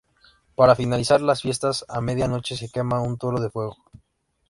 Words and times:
Para 0.55 0.73
finalizar 0.75 1.21
las 1.21 1.43
fiestas, 1.43 1.85
a 1.87 2.01
media 2.01 2.27
noche 2.27 2.57
se 2.57 2.71
quema 2.71 3.01
un 3.03 3.19
toro 3.19 3.39
de 3.39 3.51
fuego. 3.51 3.77